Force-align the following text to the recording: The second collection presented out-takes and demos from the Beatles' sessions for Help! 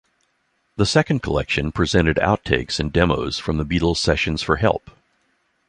The 0.77 0.87
second 0.87 1.21
collection 1.21 1.71
presented 1.71 2.17
out-takes 2.17 2.79
and 2.79 2.91
demos 2.91 3.37
from 3.37 3.59
the 3.59 3.63
Beatles' 3.63 3.97
sessions 3.97 4.41
for 4.41 4.55
Help! 4.55 4.89